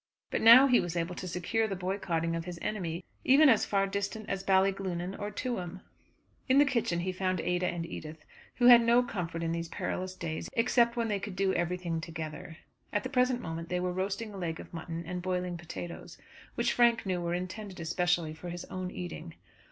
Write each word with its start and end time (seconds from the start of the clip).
But 0.31 0.41
now 0.41 0.65
he 0.65 0.79
was 0.79 0.97
able 0.97 1.13
to 1.13 1.27
secure 1.27 1.67
the 1.67 1.75
boycotting 1.75 2.35
of 2.35 2.45
his 2.45 2.57
enemy 2.59 3.05
even 3.23 3.49
as 3.49 3.67
far 3.67 3.85
distant 3.85 4.27
as 4.29 4.43
Ballyglunin 4.43 5.13
or 5.19 5.29
Tuam. 5.29 5.81
In 6.49 6.57
the 6.57 6.65
kitchen 6.65 7.01
he 7.01 7.11
found 7.11 7.39
Ada 7.39 7.67
and 7.67 7.85
Edith, 7.85 8.25
who 8.55 8.65
had 8.65 8.81
no 8.81 9.03
comfort 9.03 9.43
in 9.43 9.51
these 9.51 9.69
perilous 9.69 10.15
days 10.15 10.49
except 10.53 10.95
when 10.95 11.07
they 11.07 11.19
could 11.19 11.35
do 11.35 11.53
everything 11.53 12.01
together. 12.01 12.57
At 12.91 13.03
the 13.03 13.09
present 13.09 13.41
moment 13.41 13.69
they 13.69 13.79
were 13.79 13.93
roasting 13.93 14.33
a 14.33 14.37
leg 14.37 14.59
of 14.59 14.73
mutton 14.73 15.05
and 15.05 15.21
boiling 15.21 15.55
potatoes, 15.55 16.17
which 16.55 16.73
Frank 16.73 17.05
knew 17.05 17.21
were 17.21 17.35
intended 17.35 17.79
especially 17.79 18.33
for 18.33 18.49
his 18.49 18.65
own 18.71 18.89
eating. 18.89 19.35